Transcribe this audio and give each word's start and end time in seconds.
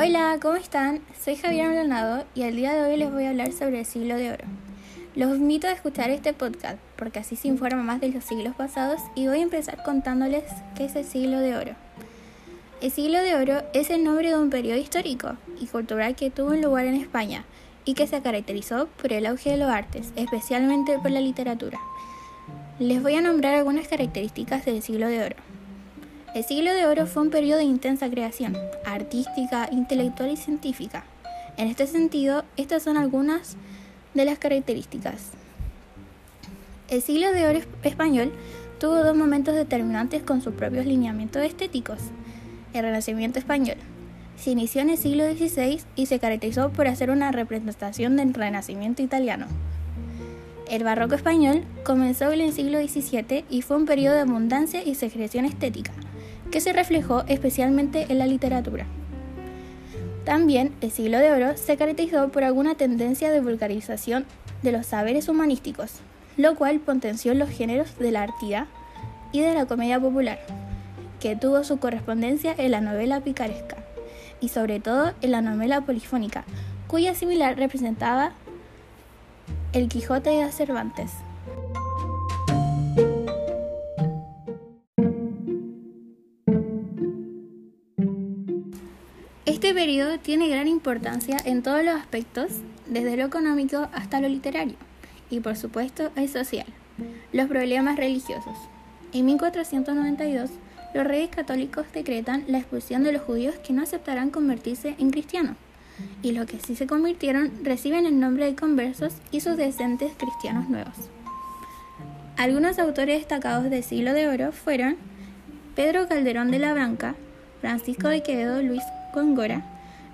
Hola, 0.00 0.38
¿cómo 0.40 0.54
están? 0.54 1.00
Soy 1.20 1.34
Javier 1.34 1.66
Maldonado 1.66 2.24
y 2.32 2.42
el 2.42 2.54
día 2.54 2.72
de 2.72 2.82
hoy 2.82 2.96
les 2.96 3.12
voy 3.12 3.24
a 3.24 3.30
hablar 3.30 3.50
sobre 3.50 3.80
el 3.80 3.84
siglo 3.84 4.14
de 4.14 4.30
oro. 4.30 4.44
Los 5.16 5.36
invito 5.36 5.66
a 5.66 5.72
escuchar 5.72 6.08
este 6.10 6.32
podcast 6.32 6.78
porque 6.94 7.18
así 7.18 7.34
se 7.34 7.48
informa 7.48 7.82
más 7.82 8.00
de 8.00 8.10
los 8.10 8.22
siglos 8.22 8.54
pasados 8.54 9.00
y 9.16 9.26
voy 9.26 9.40
a 9.40 9.42
empezar 9.42 9.82
contándoles 9.82 10.44
qué 10.76 10.84
es 10.84 10.94
el 10.94 11.04
siglo 11.04 11.40
de 11.40 11.56
oro. 11.56 11.72
El 12.80 12.92
siglo 12.92 13.20
de 13.20 13.34
oro 13.34 13.64
es 13.74 13.90
el 13.90 14.04
nombre 14.04 14.28
de 14.28 14.38
un 14.38 14.50
periodo 14.50 14.78
histórico 14.78 15.32
y 15.60 15.66
cultural 15.66 16.14
que 16.14 16.30
tuvo 16.30 16.54
lugar 16.54 16.84
en 16.84 16.94
España 16.94 17.44
y 17.84 17.94
que 17.94 18.06
se 18.06 18.22
caracterizó 18.22 18.86
por 19.02 19.12
el 19.12 19.26
auge 19.26 19.50
de 19.50 19.56
los 19.56 19.68
artes, 19.68 20.12
especialmente 20.14 20.96
por 21.00 21.10
la 21.10 21.20
literatura. 21.20 21.80
Les 22.78 23.02
voy 23.02 23.16
a 23.16 23.20
nombrar 23.20 23.54
algunas 23.54 23.88
características 23.88 24.64
del 24.64 24.80
siglo 24.80 25.08
de 25.08 25.24
oro. 25.24 25.47
El 26.34 26.44
siglo 26.44 26.74
de 26.74 26.84
oro 26.84 27.06
fue 27.06 27.22
un 27.22 27.30
periodo 27.30 27.58
de 27.58 27.64
intensa 27.64 28.10
creación, 28.10 28.56
artística, 28.84 29.68
intelectual 29.72 30.30
y 30.30 30.36
científica. 30.36 31.04
En 31.56 31.68
este 31.68 31.86
sentido, 31.86 32.44
estas 32.56 32.82
son 32.82 32.98
algunas 32.98 33.56
de 34.12 34.26
las 34.26 34.38
características. 34.38 35.30
El 36.88 37.00
siglo 37.00 37.32
de 37.32 37.48
oro 37.48 37.60
español 37.82 38.32
tuvo 38.78 39.02
dos 39.02 39.16
momentos 39.16 39.54
determinantes 39.54 40.22
con 40.22 40.42
sus 40.42 40.54
propios 40.54 40.84
lineamientos 40.84 41.42
estéticos. 41.42 41.98
El 42.74 42.82
Renacimiento 42.82 43.38
español 43.38 43.76
se 44.36 44.50
inició 44.50 44.82
en 44.82 44.90
el 44.90 44.98
siglo 44.98 45.24
XVI 45.24 45.80
y 45.96 46.06
se 46.06 46.18
caracterizó 46.18 46.70
por 46.70 46.86
hacer 46.88 47.10
una 47.10 47.32
representación 47.32 48.16
del 48.16 48.34
Renacimiento 48.34 49.02
italiano. 49.02 49.46
El 50.70 50.84
barroco 50.84 51.14
español 51.14 51.64
comenzó 51.84 52.30
en 52.32 52.42
el 52.42 52.52
siglo 52.52 52.78
XVII 52.78 53.46
y 53.48 53.62
fue 53.62 53.78
un 53.78 53.86
periodo 53.86 54.14
de 54.14 54.20
abundancia 54.20 54.84
y 54.84 54.94
secreción 54.94 55.46
estética, 55.46 55.92
que 56.50 56.60
se 56.60 56.72
reflejó 56.72 57.24
especialmente 57.28 58.06
en 58.08 58.18
la 58.18 58.26
literatura. 58.26 58.86
También 60.24 60.74
el 60.82 60.90
siglo 60.90 61.18
de 61.18 61.32
oro 61.32 61.56
se 61.56 61.76
caracterizó 61.76 62.28
por 62.28 62.44
alguna 62.44 62.74
tendencia 62.74 63.30
de 63.30 63.40
vulgarización 63.40 64.26
de 64.62 64.72
los 64.72 64.86
saberes 64.86 65.28
humanísticos, 65.28 65.92
lo 66.36 66.54
cual 66.54 66.80
potenció 66.80 67.34
los 67.34 67.48
géneros 67.48 67.96
de 67.98 68.12
la 68.12 68.22
artía 68.22 68.66
y 69.32 69.40
de 69.40 69.54
la 69.54 69.66
comedia 69.66 69.98
popular, 69.98 70.38
que 71.20 71.36
tuvo 71.36 71.64
su 71.64 71.78
correspondencia 71.78 72.54
en 72.56 72.70
la 72.72 72.80
novela 72.80 73.20
picaresca 73.20 73.76
y 74.40 74.48
sobre 74.48 74.80
todo 74.80 75.12
en 75.20 75.30
la 75.30 75.40
novela 75.40 75.80
polifónica, 75.82 76.44
cuya 76.86 77.14
similar 77.14 77.56
representaba 77.56 78.32
El 79.72 79.88
Quijote 79.88 80.30
de 80.30 80.52
Cervantes. 80.52 81.10
Este 89.48 89.72
periodo 89.72 90.18
tiene 90.18 90.50
gran 90.50 90.68
importancia 90.68 91.38
en 91.42 91.62
todos 91.62 91.82
los 91.82 91.94
aspectos, 91.94 92.48
desde 92.86 93.16
lo 93.16 93.24
económico 93.24 93.88
hasta 93.94 94.20
lo 94.20 94.28
literario, 94.28 94.74
y 95.30 95.40
por 95.40 95.56
supuesto 95.56 96.10
el 96.16 96.28
social, 96.28 96.66
los 97.32 97.48
problemas 97.48 97.96
religiosos. 97.96 98.58
En 99.14 99.24
1492, 99.24 100.50
los 100.92 101.04
reyes 101.04 101.30
católicos 101.30 101.86
decretan 101.94 102.44
la 102.46 102.58
expulsión 102.58 103.04
de 103.04 103.12
los 103.12 103.22
judíos 103.22 103.54
que 103.66 103.72
no 103.72 103.84
aceptarán 103.84 104.28
convertirse 104.28 104.94
en 104.98 105.10
cristianos, 105.10 105.56
y 106.20 106.32
los 106.32 106.44
que 106.44 106.60
sí 106.60 106.76
se 106.76 106.86
convirtieron 106.86 107.50
reciben 107.64 108.04
el 108.04 108.20
nombre 108.20 108.44
de 108.44 108.54
conversos 108.54 109.14
y 109.30 109.40
sus 109.40 109.56
descendentes 109.56 110.12
cristianos 110.18 110.68
nuevos. 110.68 110.94
Algunos 112.36 112.78
autores 112.78 113.20
destacados 113.20 113.70
del 113.70 113.82
siglo 113.82 114.12
de 114.12 114.28
oro 114.28 114.52
fueron 114.52 114.96
Pedro 115.74 116.06
Calderón 116.06 116.50
de 116.50 116.58
la 116.58 116.74
Branca, 116.74 117.14
Francisco 117.62 118.08
de 118.08 118.22
Quevedo, 118.22 118.60
Luis 118.60 118.82
Góngora, 119.14 119.62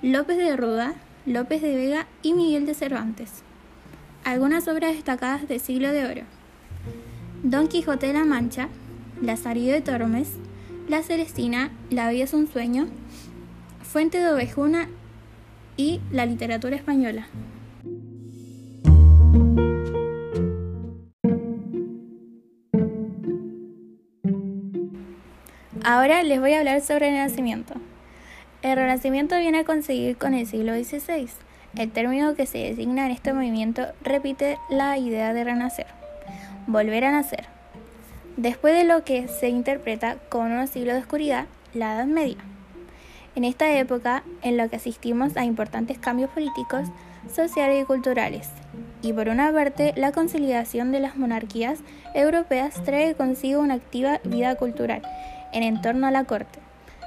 López 0.02 0.36
de 0.36 0.56
Ruda, 0.56 0.94
López 1.26 1.62
de 1.62 1.74
Vega 1.74 2.06
y 2.22 2.34
Miguel 2.34 2.66
de 2.66 2.74
Cervantes. 2.74 3.42
Algunas 4.24 4.68
obras 4.68 4.94
destacadas 4.94 5.48
del 5.48 5.60
siglo 5.60 5.92
de 5.92 6.04
oro. 6.04 6.22
Don 7.42 7.68
Quijote 7.68 8.06
de 8.06 8.12
la 8.12 8.24
Mancha, 8.24 8.68
Lazarillo 9.20 9.72
de 9.72 9.80
Tormes, 9.80 10.30
La 10.88 11.02
Celestina, 11.02 11.70
La 11.90 12.08
vida 12.10 12.24
es 12.24 12.34
un 12.34 12.46
sueño, 12.46 12.86
Fuente 13.82 14.18
de 14.18 14.32
Ovejuna 14.32 14.88
y 15.76 16.00
la 16.10 16.26
literatura 16.26 16.76
española. 16.76 17.26
Ahora 25.82 26.22
les 26.22 26.40
voy 26.40 26.52
a 26.54 26.60
hablar 26.60 26.80
sobre 26.80 27.08
el 27.08 27.14
Renacimiento. 27.14 27.74
El 28.64 28.76
Renacimiento 28.76 29.36
viene 29.36 29.58
a 29.58 29.64
conseguir 29.64 30.16
con 30.16 30.32
el 30.32 30.46
siglo 30.46 30.72
XVI. 30.72 31.28
El 31.76 31.90
término 31.90 32.34
que 32.34 32.46
se 32.46 32.56
designa 32.56 33.04
en 33.04 33.12
este 33.12 33.34
movimiento 33.34 33.88
repite 34.00 34.56
la 34.70 34.96
idea 34.96 35.34
de 35.34 35.44
renacer, 35.44 35.84
volver 36.66 37.04
a 37.04 37.12
nacer. 37.12 37.44
Después 38.38 38.74
de 38.74 38.84
lo 38.84 39.04
que 39.04 39.28
se 39.28 39.50
interpreta 39.50 40.16
como 40.30 40.46
un 40.46 40.66
siglo 40.66 40.94
de 40.94 41.00
oscuridad, 41.00 41.44
la 41.74 41.94
Edad 41.94 42.06
Media. 42.06 42.38
En 43.34 43.44
esta 43.44 43.70
época, 43.70 44.22
en 44.40 44.56
la 44.56 44.68
que 44.68 44.76
asistimos 44.76 45.36
a 45.36 45.44
importantes 45.44 45.98
cambios 45.98 46.30
políticos, 46.30 46.88
sociales 47.30 47.82
y 47.82 47.84
culturales, 47.84 48.48
y 49.02 49.12
por 49.12 49.28
una 49.28 49.52
parte, 49.52 49.92
la 49.94 50.12
consolidación 50.12 50.90
de 50.90 51.00
las 51.00 51.18
monarquías 51.18 51.80
europeas 52.14 52.82
trae 52.82 53.14
consigo 53.14 53.60
una 53.60 53.74
activa 53.74 54.20
vida 54.24 54.54
cultural 54.54 55.02
en 55.52 55.64
entorno 55.64 56.06
a 56.06 56.10
la 56.10 56.24
corte 56.24 56.63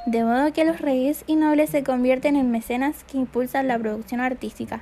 de 0.07 0.23
modo 0.23 0.53
que 0.53 0.63
los 0.63 0.79
reyes 0.79 1.25
y 1.27 1.35
nobles 1.35 1.69
se 1.69 1.83
convierten 1.83 2.37
en 2.37 2.49
mecenas 2.49 3.03
que 3.03 3.17
impulsan 3.17 3.67
la 3.67 3.77
producción 3.77 4.21
artística 4.21 4.81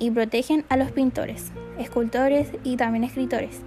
y 0.00 0.10
protegen 0.10 0.64
a 0.68 0.76
los 0.76 0.90
pintores, 0.90 1.52
escultores 1.78 2.48
y 2.64 2.76
también 2.76 3.04
escritores, 3.04 3.60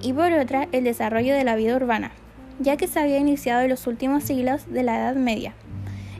y 0.00 0.14
por 0.14 0.32
otra 0.32 0.66
el 0.72 0.82
desarrollo 0.82 1.34
de 1.34 1.44
la 1.44 1.56
vida 1.56 1.76
urbana, 1.76 2.12
ya 2.58 2.78
que 2.78 2.88
se 2.88 2.98
había 2.98 3.18
iniciado 3.18 3.60
en 3.60 3.68
los 3.68 3.86
últimos 3.86 4.24
siglos 4.24 4.62
de 4.72 4.82
la 4.82 4.96
Edad 4.96 5.16
Media 5.16 5.52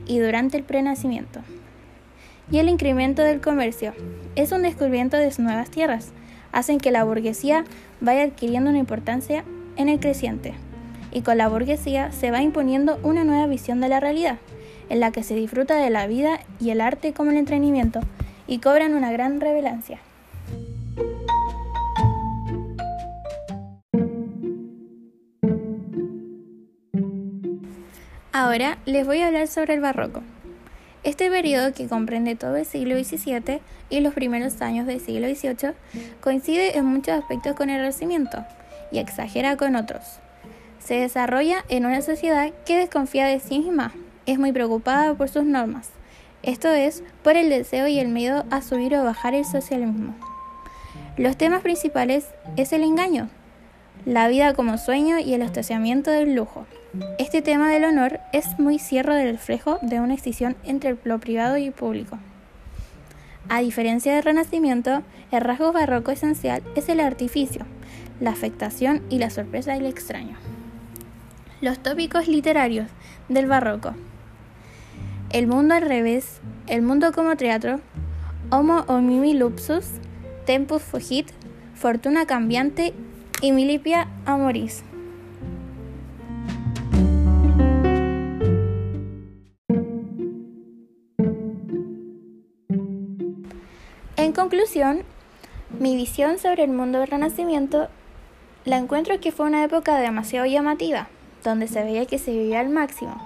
y 0.05 0.19
durante 0.19 0.57
el 0.57 0.63
Prenacimiento. 0.63 1.39
Y 2.51 2.59
el 2.59 2.69
incremento 2.69 3.23
del 3.23 3.41
comercio 3.41 3.95
es 4.35 4.51
un 4.51 4.61
descubrimiento 4.61 5.17
de 5.17 5.33
nuevas 5.39 5.71
tierras, 5.71 6.11
hacen 6.51 6.77
que 6.77 6.91
la 6.91 7.03
burguesía 7.03 7.63
vaya 8.01 8.21
adquiriendo 8.21 8.69
una 8.69 8.77
importancia 8.77 9.43
en 9.77 9.89
el 9.89 9.99
creciente 9.99 10.53
y 11.11 11.21
con 11.21 11.37
la 11.37 11.47
burguesía 11.47 12.11
se 12.11 12.31
va 12.31 12.41
imponiendo 12.41 12.99
una 13.03 13.23
nueva 13.23 13.47
visión 13.47 13.81
de 13.81 13.89
la 13.89 13.99
realidad, 13.99 14.37
en 14.89 14.99
la 14.99 15.11
que 15.11 15.23
se 15.23 15.35
disfruta 15.35 15.75
de 15.77 15.89
la 15.89 16.07
vida 16.07 16.39
y 16.59 16.69
el 16.69 16.81
arte 16.81 17.13
como 17.13 17.31
el 17.31 17.37
entretenimiento, 17.37 18.01
y 18.47 18.59
cobran 18.59 18.93
una 18.93 19.11
gran 19.11 19.41
relevancia. 19.41 19.99
Ahora 28.31 28.77
les 28.85 29.05
voy 29.05 29.19
a 29.21 29.27
hablar 29.27 29.47
sobre 29.47 29.73
el 29.73 29.81
barroco. 29.81 30.21
Este 31.03 31.29
periodo, 31.29 31.73
que 31.73 31.87
comprende 31.87 32.35
todo 32.35 32.55
el 32.57 32.65
siglo 32.65 32.95
XVII 33.01 33.61
y 33.89 33.99
los 34.01 34.13
primeros 34.13 34.61
años 34.61 34.85
del 34.85 34.99
siglo 34.99 35.27
XVIII, 35.27 35.73
coincide 36.21 36.77
en 36.77 36.85
muchos 36.85 37.15
aspectos 37.17 37.55
con 37.55 37.69
el 37.69 37.79
Renacimiento 37.79 38.45
y 38.91 38.99
exagera 38.99 39.57
con 39.57 39.75
otros 39.75 40.19
se 40.87 40.95
desarrolla 40.95 41.65
en 41.67 41.85
una 41.85 42.01
sociedad 42.01 42.53
que 42.65 42.77
desconfía 42.77 43.25
de 43.25 43.41
sí 43.41 43.59
misma, 43.59 43.93
es 44.25 44.39
muy 44.39 44.53
preocupada 44.53 45.13
por 45.15 45.27
sus 45.27 45.43
normas, 45.43 45.89
esto 46.43 46.69
es, 46.69 47.03
por 47.23 47.35
el 47.35 47.49
deseo 47.49 47.87
y 47.89 47.99
el 47.99 48.07
miedo 48.07 48.45
a 48.51 48.61
subir 48.61 48.95
o 48.95 49.03
bajar 49.03 49.35
el 49.35 49.43
socialismo. 49.43 50.15
Los 51.17 51.35
temas 51.35 51.61
principales 51.61 52.27
es 52.55 52.71
el 52.71 52.83
engaño, 52.83 53.27
la 54.05 54.29
vida 54.29 54.53
como 54.53 54.77
sueño 54.77 55.19
y 55.19 55.33
el 55.33 55.41
estacionamiento 55.41 56.09
del 56.09 56.35
lujo. 56.35 56.65
Este 57.19 57.41
tema 57.41 57.69
del 57.69 57.83
honor 57.83 58.21
es 58.31 58.57
muy 58.57 58.79
cierro 58.79 59.13
del 59.13 59.33
reflejo 59.33 59.79
de 59.81 59.99
una 59.99 60.13
extinción 60.13 60.55
entre 60.63 60.95
lo 61.03 61.19
privado 61.19 61.57
y 61.57 61.69
público. 61.69 62.17
A 63.49 63.59
diferencia 63.59 64.13
del 64.13 64.23
Renacimiento, 64.23 65.03
el 65.33 65.41
rasgo 65.41 65.73
barroco 65.73 66.11
esencial 66.11 66.63
es 66.75 66.87
el 66.87 67.01
artificio, 67.01 67.65
la 68.21 68.29
afectación 68.29 69.01
y 69.09 69.17
la 69.19 69.29
sorpresa 69.29 69.73
del 69.73 69.85
extraño. 69.85 70.37
Los 71.59 71.79
tópicos 71.79 72.27
literarios 72.27 72.87
del 73.29 73.47
barroco. 73.47 73.95
El 75.31 75.47
mundo 75.47 75.73
al 75.73 75.81
revés, 75.81 76.39
el 76.67 76.83
mundo 76.83 77.11
como 77.13 77.35
teatro, 77.35 77.79
Homo 78.51 78.85
homini 78.87 79.33
lupsus, 79.33 79.87
Tempus 80.45 80.83
fugit, 80.83 81.31
Fortuna 81.73 82.27
cambiante 82.27 82.93
y 83.41 83.51
Milipia 83.53 84.07
amoris. 84.27 84.83
En 94.15 94.31
conclusión, 94.31 94.99
mi 95.79 95.95
visión 95.95 96.37
sobre 96.37 96.65
el 96.65 96.69
mundo 96.69 96.99
del 96.99 97.07
Renacimiento 97.07 97.89
la 98.63 98.77
encuentro 98.77 99.19
que 99.19 99.31
fue 99.31 99.47
una 99.47 99.63
época 99.63 99.97
demasiado 99.97 100.45
llamativa 100.45 101.09
donde 101.43 101.67
se 101.67 101.83
veía 101.83 102.05
que 102.05 102.19
se 102.19 102.31
vivía 102.31 102.59
al 102.59 102.69
máximo. 102.69 103.21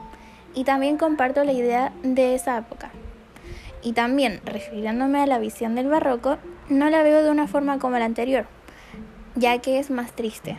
Y 0.54 0.64
también 0.64 0.98
comparto 0.98 1.44
la 1.44 1.54
idea 1.54 1.94
de 2.04 2.36
esa 2.36 2.58
época. 2.58 2.92
Y 3.84 3.94
también, 3.94 4.42
refiriéndome 4.46 5.20
a 5.20 5.26
la 5.26 5.40
visión 5.40 5.76
del 5.76 5.88
barroco, 5.88 6.38
no 6.70 6.90
la 6.90 7.04
veo 7.04 7.24
de 7.24 7.32
una 7.32 7.48
forma 7.48 7.80
como 7.80 7.98
la 7.98 8.06
anterior, 8.06 8.46
ya 9.36 9.60
que 9.60 9.80
es 9.80 9.90
más 9.90 10.12
triste. 10.14 10.58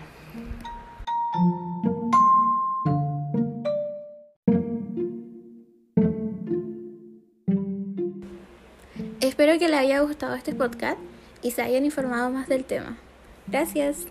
Espero 9.21 9.59
que 9.59 9.69
les 9.69 9.79
haya 9.79 10.01
gustado 10.01 10.35
este 10.35 10.55
podcast 10.55 10.99
y 11.43 11.53
se 11.53 11.63
hayan 11.63 11.85
informado 11.85 12.31
más 12.31 12.49
del 12.49 12.65
tema. 12.65 12.99
Gracias. 13.47 14.07